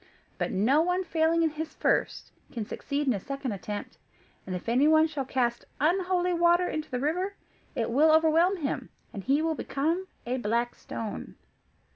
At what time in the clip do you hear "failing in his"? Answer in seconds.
1.03-1.75